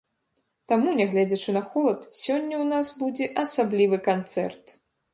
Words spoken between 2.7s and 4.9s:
нас будзе асаблівы канцэрт!